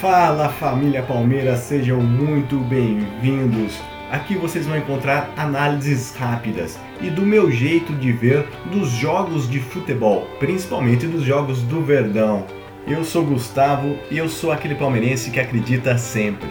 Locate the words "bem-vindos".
2.58-3.80